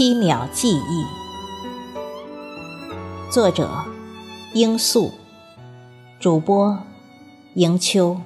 [0.00, 1.04] 七秒记忆，
[3.30, 3.68] 作者：
[4.54, 5.12] 罂粟，
[6.18, 6.78] 主播：
[7.52, 8.16] 迎秋。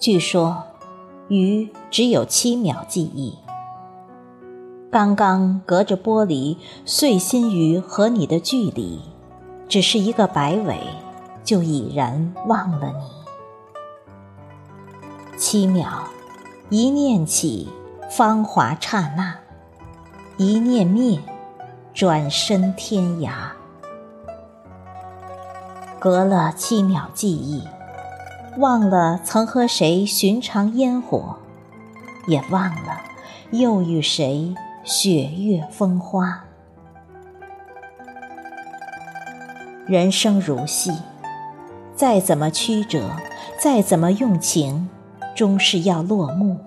[0.00, 0.64] 据说，
[1.28, 3.38] 鱼只有七秒记忆。
[4.90, 9.00] 刚刚隔着玻璃碎心鱼和你的距离，
[9.68, 10.78] 只是一个摆尾，
[11.42, 13.04] 就已然忘了你。
[15.36, 16.04] 七秒，
[16.68, 17.68] 一念起，
[18.10, 19.32] 芳华刹那；
[20.36, 21.18] 一念灭，
[21.92, 23.30] 转身天涯。
[25.98, 27.62] 隔了七秒记忆。
[28.56, 31.36] 忘了曾和谁寻常烟火，
[32.28, 33.00] 也忘了
[33.50, 36.44] 又与谁雪月风花。
[39.86, 40.92] 人生如戏，
[41.96, 43.10] 再怎么曲折，
[43.58, 44.88] 再怎么用情，
[45.34, 46.58] 终是要落幕，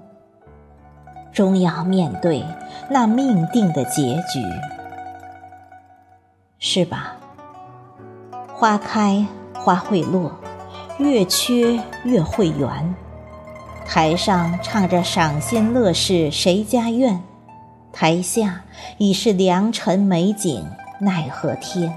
[1.32, 2.44] 终要面对
[2.90, 4.42] 那命定的结局，
[6.60, 7.16] 是吧？
[8.54, 10.34] 花开花会落。
[11.00, 12.95] 越缺越会圆。
[13.86, 17.23] 台上唱着赏心乐事谁家院，
[17.94, 18.64] 台下
[18.98, 20.66] 已是良辰美景
[21.00, 21.94] 奈何天。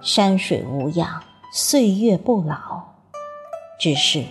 [0.00, 2.82] 山水无恙，岁月不老，
[3.78, 4.24] 只是，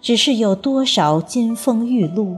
[0.00, 2.36] 只是有多少金风玉露，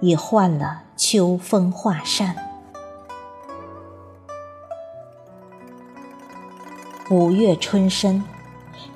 [0.00, 2.36] 已换了秋风画扇。
[7.10, 8.22] 五月春深。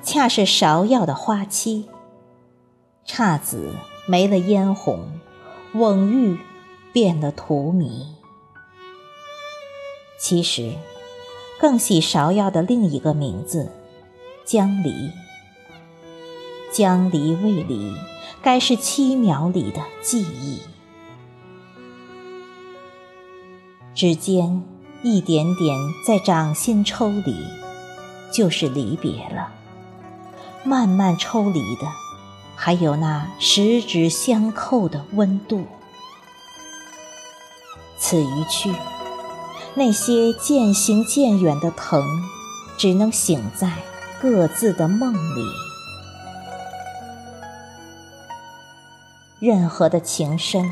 [0.03, 1.85] 恰是芍药的花期，
[3.07, 3.71] 姹紫
[4.05, 4.99] 没了嫣红，
[5.73, 6.37] 蓊郁
[6.91, 8.17] 变了荼蘼。
[10.19, 10.73] 其实，
[11.57, 13.71] 更喜芍药的另一个名字——
[14.43, 15.09] 江离。
[16.69, 17.95] 江离未离，
[18.41, 20.59] 该是七秒里的记忆。
[23.95, 24.61] 指尖
[25.01, 27.37] 一点点在掌心抽离，
[28.33, 29.62] 就是离别了。
[30.63, 31.87] 慢慢抽离的，
[32.55, 35.65] 还有那十指相扣的温度。
[37.97, 38.73] 此一去，
[39.75, 42.01] 那些渐行渐远的疼，
[42.77, 43.71] 只能醒在
[44.21, 45.45] 各自的梦里。
[49.39, 50.69] 任何的情深，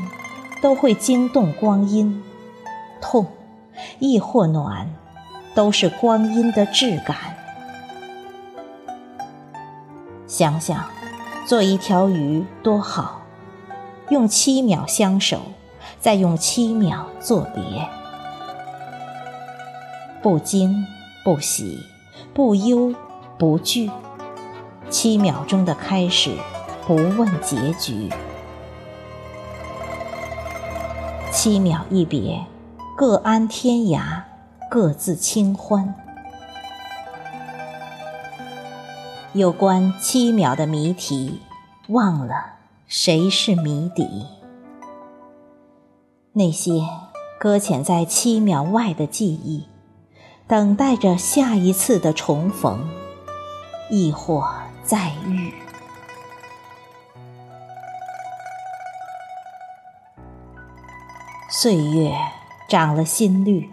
[0.62, 2.22] 都会惊动光阴；
[3.02, 3.26] 痛，
[3.98, 4.88] 亦或暖，
[5.54, 7.36] 都是光阴的质感。
[10.32, 10.82] 想想，
[11.44, 13.20] 做一条鱼多好，
[14.08, 15.42] 用七秒相守，
[16.00, 17.86] 再用七秒作别，
[20.22, 20.86] 不惊
[21.22, 21.78] 不喜，
[22.32, 22.94] 不忧
[23.36, 23.90] 不惧，
[24.88, 26.34] 七秒钟的开始，
[26.86, 28.08] 不问结局，
[31.30, 32.42] 七秒一别，
[32.96, 34.22] 各安天涯，
[34.70, 35.94] 各自清欢。
[39.34, 41.40] 有关七秒的谜题，
[41.88, 42.34] 忘了
[42.86, 44.26] 谁是谜底。
[46.34, 46.82] 那些
[47.40, 49.66] 搁浅在七秒外的记忆，
[50.46, 52.86] 等待着下一次的重逢，
[53.88, 54.46] 亦或
[54.84, 55.54] 再遇。
[61.48, 62.14] 岁月
[62.68, 63.70] 长了心绿，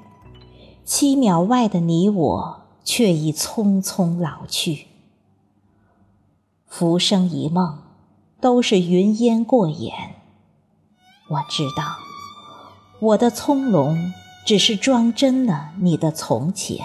[0.86, 4.89] 七秒外的你我，却已匆匆老去。
[6.70, 7.80] 浮生一梦，
[8.40, 10.16] 都是云烟过眼。
[11.28, 11.98] 我知道，
[13.00, 13.98] 我的葱茏
[14.46, 16.78] 只是装真了你的从前。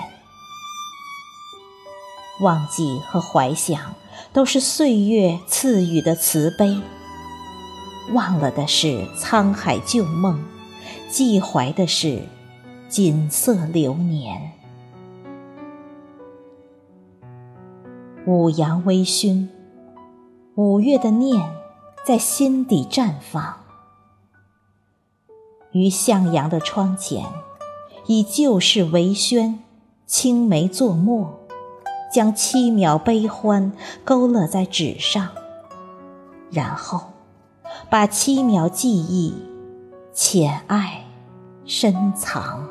[2.41, 3.95] 忘记和怀想，
[4.33, 6.81] 都是岁月赐予的慈悲。
[8.13, 10.43] 忘了的是沧海旧梦，
[11.11, 12.23] 记怀的是
[12.89, 14.53] 锦瑟流年。
[18.27, 19.47] 五阳微醺。
[20.57, 21.53] 五月的念，
[22.07, 23.57] 在心底绽放。
[25.73, 27.25] 于向阳的窗前，
[28.07, 29.59] 以旧事为宣，
[30.07, 31.41] 青梅作墨，
[32.13, 33.73] 将七秒悲欢
[34.05, 35.29] 勾勒在纸上，
[36.53, 37.01] 然后
[37.91, 39.35] 把七秒记忆
[40.13, 41.05] 浅爱
[41.65, 42.69] 深藏。